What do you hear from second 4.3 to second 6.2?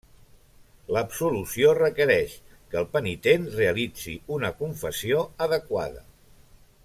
una confessió adequada.